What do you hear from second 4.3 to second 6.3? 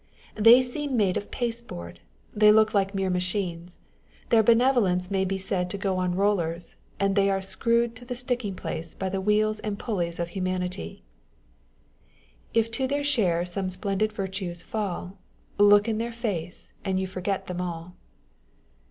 benevolence may be said to go on